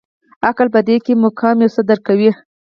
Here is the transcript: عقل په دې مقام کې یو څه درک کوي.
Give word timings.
عقل 0.47 0.67
په 0.73 0.79
دې 0.87 0.95
مقام 1.23 1.55
کې 1.59 1.63
یو 1.63 1.73
څه 1.75 1.81
درک 1.89 2.01
کوي. 2.07 2.31